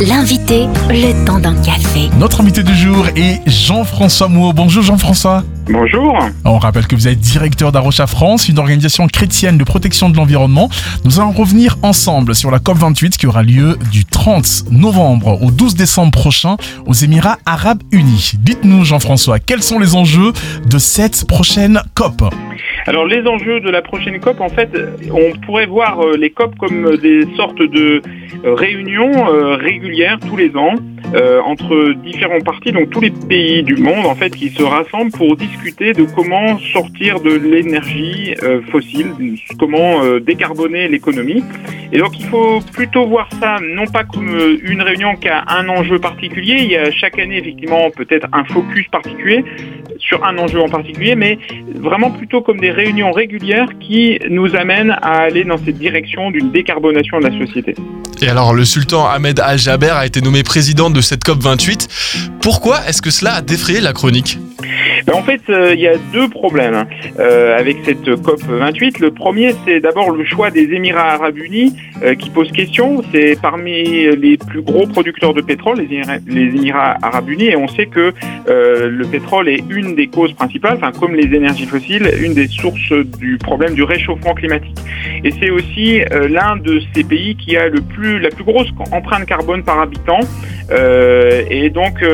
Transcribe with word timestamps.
L'invité, 0.00 0.68
le 0.90 1.24
temps 1.24 1.40
d'un 1.40 1.60
café. 1.60 2.08
Notre 2.18 2.40
invité 2.40 2.62
du 2.62 2.72
jour 2.72 3.08
est 3.16 3.40
Jean-François 3.48 4.28
Mouot. 4.28 4.52
Bonjour 4.52 4.84
Jean-François. 4.84 5.42
Bonjour. 5.68 6.16
On 6.44 6.56
rappelle 6.58 6.86
que 6.86 6.94
vous 6.94 7.08
êtes 7.08 7.18
directeur 7.18 7.72
d'Arocha 7.72 8.06
France, 8.06 8.48
une 8.48 8.60
organisation 8.60 9.08
chrétienne 9.08 9.58
de 9.58 9.64
protection 9.64 10.08
de 10.08 10.16
l'environnement. 10.16 10.68
Nous 11.04 11.18
allons 11.18 11.32
revenir 11.32 11.78
ensemble 11.82 12.36
sur 12.36 12.52
la 12.52 12.60
COP28 12.60 13.16
qui 13.16 13.26
aura 13.26 13.42
lieu 13.42 13.76
du 13.90 14.04
30 14.04 14.66
novembre 14.70 15.42
au 15.42 15.50
12 15.50 15.74
décembre 15.74 16.12
prochain 16.12 16.56
aux 16.86 16.94
Émirats 16.94 17.38
Arabes 17.44 17.82
Unis. 17.90 18.34
Dites-nous 18.38 18.84
Jean-François, 18.84 19.40
quels 19.40 19.64
sont 19.64 19.80
les 19.80 19.96
enjeux 19.96 20.32
de 20.64 20.78
cette 20.78 21.26
prochaine 21.26 21.82
COP? 21.94 22.22
Alors 22.86 23.06
les 23.06 23.26
enjeux 23.26 23.60
de 23.60 23.70
la 23.70 23.82
prochaine 23.82 24.18
COP, 24.20 24.40
en 24.40 24.48
fait, 24.48 24.70
on 25.10 25.36
pourrait 25.44 25.66
voir 25.66 26.00
euh, 26.00 26.16
les 26.16 26.30
COP 26.30 26.56
comme 26.56 26.96
des 26.96 27.26
sortes 27.36 27.58
de 27.60 28.00
euh, 28.44 28.54
réunions 28.54 29.28
euh, 29.28 29.56
régulières 29.56 30.18
tous 30.20 30.36
les 30.36 30.54
ans 30.56 30.74
entre 31.46 31.94
différents 31.94 32.40
partis, 32.40 32.70
donc 32.70 32.90
tous 32.90 33.00
les 33.00 33.10
pays 33.10 33.62
du 33.62 33.76
monde 33.76 34.04
en 34.04 34.14
fait, 34.14 34.28
qui 34.28 34.50
se 34.50 34.62
rassemblent 34.62 35.12
pour 35.12 35.36
discuter 35.36 35.94
de 35.94 36.04
comment 36.04 36.58
sortir 36.58 37.20
de 37.20 37.30
l'énergie 37.30 38.34
fossile, 38.70 39.06
comment 39.58 40.02
décarboner 40.18 40.86
l'économie. 40.88 41.42
Et 41.92 41.98
donc 41.98 42.18
il 42.18 42.26
faut 42.26 42.58
plutôt 42.74 43.06
voir 43.06 43.26
ça 43.40 43.56
non 43.62 43.86
pas 43.86 44.04
comme 44.04 44.28
une 44.62 44.82
réunion 44.82 45.14
qui 45.16 45.28
a 45.28 45.44
un 45.48 45.66
enjeu 45.70 45.98
particulier, 45.98 46.56
il 46.58 46.70
y 46.72 46.76
a 46.76 46.90
chaque 46.90 47.18
année 47.18 47.38
effectivement 47.38 47.90
peut-être 47.90 48.28
un 48.34 48.44
focus 48.44 48.86
particulier 48.88 49.44
sur 49.98 50.24
un 50.24 50.36
enjeu 50.38 50.60
en 50.60 50.68
particulier, 50.68 51.14
mais 51.14 51.38
vraiment 51.74 52.10
plutôt 52.10 52.40
comme 52.40 52.58
des 52.58 52.67
réunions 52.70 53.12
régulières 53.12 53.68
qui 53.80 54.18
nous 54.30 54.54
amènent 54.54 54.96
à 55.02 55.22
aller 55.22 55.44
dans 55.44 55.58
cette 55.58 55.78
direction 55.78 56.30
d'une 56.30 56.50
décarbonation 56.50 57.18
de 57.20 57.28
la 57.28 57.46
société. 57.46 57.74
Et 58.20 58.28
alors, 58.28 58.52
le 58.54 58.64
sultan 58.64 59.06
Ahmed 59.06 59.40
Al-Jaber 59.40 59.92
a 59.92 60.06
été 60.06 60.20
nommé 60.20 60.42
président 60.42 60.90
de 60.90 61.00
cette 61.00 61.24
COP28. 61.24 62.28
Pourquoi 62.40 62.80
est-ce 62.88 63.00
que 63.02 63.10
cela 63.10 63.34
a 63.34 63.42
défrayé 63.42 63.80
la 63.80 63.92
chronique? 63.92 64.38
Ben, 65.06 65.14
en 65.14 65.22
fait, 65.22 65.40
euh, 65.48 65.74
il 65.74 65.80
y 65.80 65.88
a 65.88 65.96
deux 66.12 66.28
problèmes 66.28 66.84
euh, 67.18 67.58
avec 67.58 67.78
cette 67.84 68.04
COP 68.22 68.40
28. 68.42 69.00
Le 69.00 69.10
premier, 69.10 69.54
c'est 69.64 69.80
d'abord 69.80 70.10
le 70.10 70.24
choix 70.24 70.50
des 70.50 70.64
Émirats 70.72 71.12
arabes 71.12 71.38
unis 71.38 71.74
euh, 72.02 72.14
qui 72.14 72.30
pose 72.30 72.50
question. 72.52 73.02
C'est 73.12 73.40
parmi 73.40 73.82
les 74.16 74.36
plus 74.36 74.62
gros 74.62 74.86
producteurs 74.86 75.34
de 75.34 75.40
pétrole, 75.40 75.78
les, 75.80 76.02
les 76.26 76.56
Émirats 76.56 76.96
arabes 77.02 77.28
unis, 77.28 77.48
et 77.48 77.56
on 77.56 77.68
sait 77.68 77.86
que 77.86 78.12
le 78.46 79.04
pétrole 79.04 79.48
est 79.48 79.62
une 79.68 79.94
des 79.94 80.06
causes 80.06 80.32
principales, 80.32 80.76
enfin 80.76 80.92
comme 80.92 81.14
les 81.14 81.34
énergies 81.34 81.66
fossiles, 81.66 82.10
une 82.20 82.34
des 82.34 82.46
sources 82.46 82.92
du 83.18 83.38
problème 83.38 83.74
du 83.74 83.82
réchauffement 83.82 84.34
climatique. 84.34 84.78
Et 85.24 85.30
c'est 85.32 85.50
aussi 85.50 86.00
l'un 86.10 86.56
de 86.56 86.80
ces 86.94 87.04
pays 87.04 87.36
qui 87.36 87.56
a 87.56 87.68
le 87.68 87.80
plus, 87.80 88.18
la 88.18 88.30
plus 88.30 88.44
grosse 88.44 88.68
empreinte 88.92 89.26
carbone 89.26 89.62
par 89.62 89.80
habitant. 89.80 90.20
Et 90.70 91.70
donc, 91.70 92.04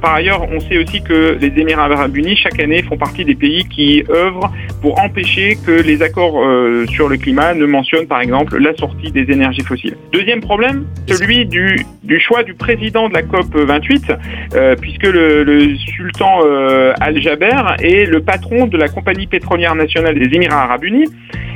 par 0.00 0.14
ailleurs, 0.14 0.46
on 0.50 0.60
sait 0.60 0.78
aussi 0.78 1.02
que 1.02 1.36
les 1.40 1.60
Émirats 1.60 1.86
arabes 1.86 2.16
unis 2.16 2.36
chaque 2.36 2.60
année, 2.60 2.82
font 2.82 2.96
partie 2.96 3.24
des 3.24 3.34
pays 3.34 3.64
qui 3.68 4.04
œuvrent 4.08 4.52
pour 4.80 5.00
empêcher 5.00 5.56
que 5.66 5.70
les 5.70 6.02
accords 6.02 6.40
euh, 6.40 6.86
sur 6.86 7.08
le 7.08 7.16
climat 7.16 7.54
ne 7.54 7.66
mentionnent 7.66 8.06
par 8.06 8.20
exemple 8.20 8.58
la 8.58 8.74
sortie 8.76 9.10
des 9.10 9.30
énergies 9.30 9.62
fossiles. 9.62 9.96
Deuxième 10.12 10.40
problème, 10.40 10.86
celui 11.08 11.46
du, 11.46 11.86
choix 12.18 12.42
du 12.42 12.54
président 12.54 13.08
de 13.08 13.14
la 13.14 13.22
COP 13.22 13.54
28, 13.54 14.12
euh, 14.54 14.76
puisque 14.80 15.06
le, 15.06 15.74
sultan 15.76 16.40
euh, 16.44 16.92
Al-Jaber 17.00 17.76
est 17.80 18.04
le 18.04 18.20
patron 18.20 18.66
de 18.66 18.76
la 18.76 18.88
compagnie 18.88 19.26
pétrolière 19.26 19.74
nationale 19.74 20.18
des 20.18 20.34
Émirats 20.34 20.62
arabes 20.62 20.84
unis. 20.84 21.06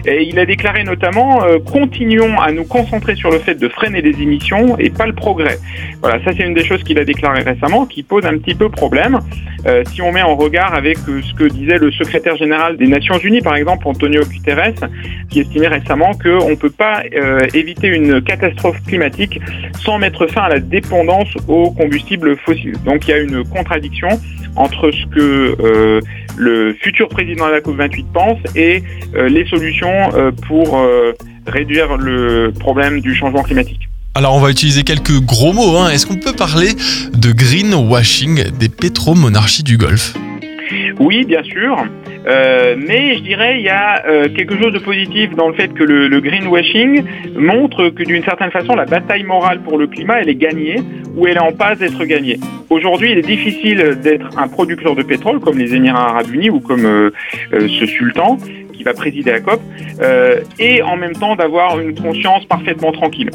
Et 0.07 0.23
il 0.23 0.39
a 0.39 0.47
déclaré 0.47 0.85
notamment 0.85 1.41
continuons 1.67 2.41
à 2.41 2.53
nous 2.53 2.65
concentrer 2.65 3.15
sur 3.17 3.31
le 3.31 3.39
fait 3.39 3.55
de 3.55 3.69
freiner 3.69 4.03
les 4.03 4.23
émissions 4.23 4.79
et 4.79 4.91
pas 4.91 5.07
le 5.07 5.15
progrès. 5.15 5.59
Voilà, 6.01 6.23
ça 6.25 6.33
c'est 6.37 6.45
une 6.45 6.55
des 6.55 6.65
choses 6.65 6.83
qu'il 6.83 6.99
a 6.99 7.05
déclaré 7.05 7.43
récemment 7.43 7.87
qui 7.87 8.03
pose 8.03 8.25
un 8.25 8.39
petit 8.39 8.55
peu 8.55 8.69
problème. 8.69 9.21
Si 9.91 10.03
on 10.03 10.13
met 10.13 10.23
en 10.23 10.37
regard 10.37 10.75
avec 10.75 10.99
euh, 11.09 11.21
ce 11.23 11.35
que 11.35 11.45
disait 11.45 11.79
le 11.79 11.91
secrétaire 11.93 12.37
général 12.37 12.77
des 12.77 12.87
Nations 12.87 13.19
Unies, 13.19 13.41
par 13.41 13.57
exemple, 13.57 13.87
Antonio 13.87 14.23
Guterres, 14.25 14.89
qui 15.29 15.41
estimait 15.41 15.69
récemment 15.69 16.13
qu'on 16.15 16.51
ne 16.51 16.55
peut 16.55 16.71
pas 16.71 17.03
euh, 17.15 17.41
éviter 17.55 17.89
une 17.89 18.23
catastrophe 18.23 18.83
climatique 18.87 19.41
sans 19.81 19.99
mettre 19.99 20.27
fin 20.27 20.43
à 20.43 20.49
la 20.49 20.59
dépendance 20.61 21.29
aux 21.49 21.71
combustibles 21.73 22.37
fossiles. 22.39 22.77
Donc 22.85 23.07
il 23.07 23.11
y 23.11 23.15
a 23.15 23.19
une 23.19 23.45
contradiction 23.45 24.09
entre 24.57 24.91
ce 24.91 25.07
que 25.07 25.57
euh, 25.61 26.01
le 26.37 26.75
futur 26.75 27.09
président 27.09 27.47
de 27.47 27.53
la 27.53 27.61
COP28 27.61 28.05
pense 28.13 28.39
et 28.57 28.83
les 29.15 29.45
solutions 29.47 30.11
pour 30.47 30.87
réduire 31.47 31.97
le 31.97 32.53
problème 32.59 33.01
du 33.01 33.15
changement 33.15 33.43
climatique. 33.43 33.90
Alors 34.21 34.37
on 34.37 34.39
va 34.39 34.51
utiliser 34.51 34.83
quelques 34.83 35.19
gros 35.19 35.55
mots. 35.55 35.79
Hein. 35.79 35.89
Est-ce 35.89 36.07
qu'on 36.07 36.19
peut 36.19 36.35
parler 36.35 36.73
de 37.15 37.33
greenwashing 37.33 38.51
des 38.51 38.69
pétromonarchies 38.69 39.63
du 39.63 39.79
Golfe? 39.79 40.13
Oui, 40.99 41.25
bien 41.25 41.43
sûr. 41.43 41.83
Euh, 42.27 42.77
mais 42.77 43.17
je 43.17 43.23
dirais 43.23 43.61
il 43.61 43.65
y 43.65 43.71
a 43.71 44.05
euh, 44.07 44.29
quelque 44.29 44.61
chose 44.63 44.75
de 44.75 44.79
positif 44.79 45.35
dans 45.37 45.49
le 45.49 45.55
fait 45.55 45.69
que 45.69 45.83
le, 45.83 46.21
greenwashing 46.21 47.03
montre 47.39 47.89
que 47.89 48.03
d'une 48.03 48.23
certaine 48.23 48.51
façon 48.51 48.75
la 48.75 48.85
bataille 48.85 49.23
morale 49.23 49.63
pour 49.63 49.79
le 49.79 49.87
climat 49.87 50.21
elle 50.21 50.29
est 50.29 50.35
gagnée 50.35 50.83
ou 51.17 51.27
elle 51.27 51.39
est 51.39 51.41
en 51.41 51.53
passe 51.53 51.79
d'être 51.79 52.05
gagnée. 52.05 52.39
Aujourd'hui 52.69 53.13
il 53.13 53.19
est 53.19 53.27
difficile 53.27 53.97
d'être 54.03 54.37
un 54.37 54.49
producteur 54.49 54.95
de 54.97 55.03
pétrole 55.03 55.41
comme 55.41 55.57
les 55.57 55.75
Émirats 55.75 56.11
arabes 56.11 56.31
unis 56.31 56.51
ou 56.51 56.61
comme 56.61 56.85
euh, 56.85 57.11
ce 57.51 57.87
sultan 57.87 58.37
qui 58.81 58.85
va 58.85 58.95
présider 58.95 59.31
la 59.31 59.41
COP, 59.41 59.61
euh, 60.01 60.41
et 60.59 60.81
en 60.81 60.97
même 60.97 61.13
temps 61.13 61.37
d'avoir 61.37 61.79
une 61.79 61.95
conscience 61.95 62.47
parfaitement 62.47 62.93
tranquille. 62.93 63.31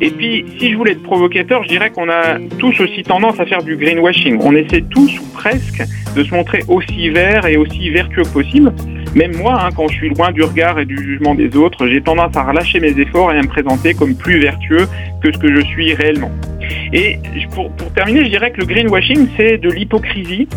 Et 0.00 0.10
puis, 0.10 0.44
si 0.58 0.72
je 0.72 0.76
voulais 0.76 0.92
être 0.92 1.04
provocateur, 1.04 1.62
je 1.62 1.68
dirais 1.68 1.90
qu'on 1.90 2.08
a 2.08 2.40
tous 2.58 2.80
aussi 2.80 3.04
tendance 3.04 3.38
à 3.38 3.46
faire 3.46 3.62
du 3.62 3.76
greenwashing. 3.76 4.40
On 4.42 4.56
essaie 4.56 4.82
tous, 4.90 5.20
ou 5.20 5.24
presque, 5.34 5.84
de 6.16 6.24
se 6.24 6.34
montrer 6.34 6.64
aussi 6.66 7.10
vert 7.10 7.46
et 7.46 7.56
aussi 7.56 7.90
vertueux 7.90 8.24
que 8.24 8.28
possible. 8.28 8.72
Même 9.14 9.36
moi, 9.36 9.60
hein, 9.62 9.68
quand 9.76 9.86
je 9.86 9.94
suis 9.98 10.08
loin 10.08 10.32
du 10.32 10.42
regard 10.42 10.80
et 10.80 10.84
du 10.84 10.96
jugement 10.96 11.36
des 11.36 11.56
autres, 11.56 11.86
j'ai 11.86 12.00
tendance 12.00 12.36
à 12.36 12.42
relâcher 12.42 12.80
mes 12.80 12.98
efforts 12.98 13.32
et 13.32 13.38
à 13.38 13.42
me 13.42 13.46
présenter 13.46 13.94
comme 13.94 14.16
plus 14.16 14.40
vertueux 14.40 14.88
que 15.22 15.32
ce 15.32 15.38
que 15.38 15.54
je 15.54 15.60
suis 15.60 15.94
réellement. 15.94 16.30
Et 16.92 17.18
pour, 17.54 17.70
terminer, 17.94 18.24
je 18.24 18.30
dirais 18.30 18.50
que 18.50 18.60
le 18.60 18.66
greenwashing, 18.66 19.28
c'est 19.36 19.58
de 19.58 19.70
l'hypocrisie. 19.70 20.48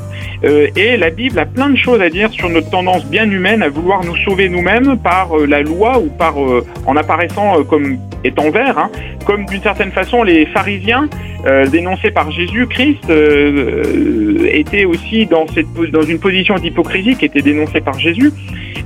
Euh, 0.43 0.67
et 0.75 0.97
la 0.97 1.09
Bible 1.09 1.37
a 1.39 1.45
plein 1.45 1.69
de 1.69 1.77
choses 1.77 2.01
à 2.01 2.09
dire 2.09 2.31
sur 2.31 2.49
notre 2.49 2.69
tendance 2.69 3.05
bien 3.05 3.29
humaine 3.29 3.61
à 3.61 3.69
vouloir 3.69 4.03
nous 4.03 4.15
sauver 4.17 4.49
nous-mêmes 4.49 4.97
par 4.97 5.37
euh, 5.37 5.45
la 5.45 5.61
loi 5.61 5.99
ou 5.99 6.07
par 6.07 6.41
euh, 6.41 6.65
en 6.87 6.95
apparaissant 6.95 7.63
comme 7.63 7.97
étant 8.23 8.49
vert, 8.49 8.77
hein, 8.77 8.89
comme 9.25 9.45
d'une 9.45 9.61
certaine 9.61 9.91
façon 9.91 10.23
les 10.23 10.45
pharisiens 10.47 11.09
dénoncés 11.71 12.11
par 12.11 12.29
Jésus-Christ 12.29 13.11
étaient 14.45 14.85
aussi 14.85 15.25
dans, 15.25 15.47
cette, 15.47 15.65
dans 15.91 16.03
une 16.03 16.19
position 16.19 16.53
d'hypocrisie 16.53 17.15
qui 17.15 17.25
était 17.25 17.41
dénoncée 17.41 17.81
par 17.81 17.97
Jésus. 17.97 18.31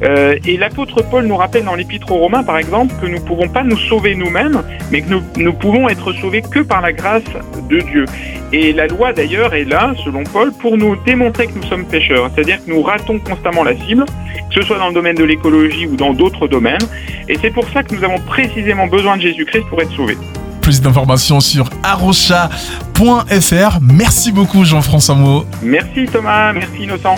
Euh, 0.03 0.37
et 0.45 0.57
l'apôtre 0.57 1.01
Paul 1.03 1.25
nous 1.25 1.35
rappelle 1.35 1.63
dans 1.63 1.75
l'épître 1.75 2.11
aux 2.11 2.17
Romains, 2.17 2.43
par 2.43 2.57
exemple, 2.57 2.93
que 3.01 3.07
nous 3.07 3.19
ne 3.19 3.25
pouvons 3.25 3.47
pas 3.47 3.63
nous 3.63 3.77
sauver 3.77 4.15
nous-mêmes, 4.15 4.61
mais 4.91 5.01
que 5.01 5.09
nous, 5.09 5.21
nous 5.37 5.53
pouvons 5.53 5.87
être 5.89 6.13
sauvés 6.13 6.41
que 6.41 6.59
par 6.59 6.81
la 6.81 6.91
grâce 6.91 7.23
de 7.69 7.79
Dieu. 7.79 8.05
Et 8.51 8.73
la 8.73 8.87
loi, 8.87 9.13
d'ailleurs, 9.13 9.53
est 9.53 9.65
là, 9.65 9.93
selon 10.03 10.23
Paul, 10.23 10.51
pour 10.51 10.77
nous 10.77 10.95
démontrer 10.97 11.47
que 11.47 11.53
nous 11.53 11.67
sommes 11.67 11.85
pécheurs. 11.85 12.29
C'est-à-dire 12.33 12.63
que 12.63 12.69
nous 12.69 12.81
ratons 12.81 13.19
constamment 13.19 13.63
la 13.63 13.75
cible, 13.75 14.05
que 14.05 14.61
ce 14.61 14.61
soit 14.61 14.77
dans 14.77 14.89
le 14.89 14.93
domaine 14.93 15.15
de 15.15 15.23
l'écologie 15.23 15.87
ou 15.87 15.95
dans 15.95 16.13
d'autres 16.13 16.47
domaines. 16.47 16.87
Et 17.27 17.37
c'est 17.41 17.51
pour 17.51 17.67
ça 17.69 17.83
que 17.83 17.95
nous 17.95 18.03
avons 18.03 18.19
précisément 18.19 18.87
besoin 18.87 19.17
de 19.17 19.21
Jésus-Christ 19.21 19.65
pour 19.69 19.81
être 19.81 19.91
sauvés 19.91 20.17
plus 20.61 20.81
d'informations 20.81 21.41
sur 21.41 21.69
arrocha.fr. 21.83 23.77
Merci 23.81 24.31
beaucoup 24.31 24.65
Jean-François 24.65 25.13
Mo. 25.13 25.45
Merci 25.61 26.07
Thomas, 26.11 26.53
merci 26.53 26.85
Innocent. 26.85 27.17